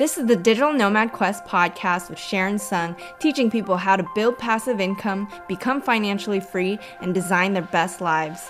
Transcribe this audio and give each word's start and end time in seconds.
This 0.00 0.16
is 0.16 0.24
the 0.24 0.34
Digital 0.34 0.72
Nomad 0.72 1.12
Quest 1.12 1.44
podcast 1.44 2.08
with 2.08 2.18
Sharon 2.18 2.54
Tseung, 2.56 2.96
teaching 3.18 3.50
people 3.50 3.76
how 3.76 3.96
to 3.96 4.08
build 4.14 4.38
passive 4.38 4.80
income, 4.80 5.28
become 5.46 5.82
financially 5.82 6.40
free, 6.40 6.78
and 7.02 7.12
design 7.12 7.52
their 7.52 7.68
best 7.70 8.00
lives. 8.00 8.48